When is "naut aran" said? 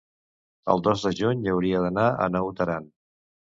2.39-2.91